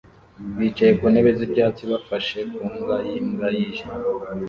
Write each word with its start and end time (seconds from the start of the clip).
bicaye 0.57 0.91
ku 0.99 1.05
ntebe 1.11 1.31
z'ibyatsi 1.37 1.83
bafashe 1.91 2.37
ku 2.53 2.61
mbwa 2.73 2.97
y'imbwa 3.09 3.47
yijimye 3.57 4.05